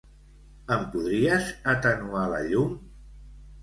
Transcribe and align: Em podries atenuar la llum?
Em 0.77 0.87
podries 0.95 1.53
atenuar 1.77 2.27
la 2.37 2.45
llum? 2.51 2.77